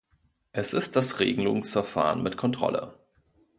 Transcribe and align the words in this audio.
Es 0.51 0.73
ist 0.73 0.95
das 0.95 1.19
Regelungsverfahren 1.19 2.23
mit 2.23 2.35
Kontrolle. 2.35 2.95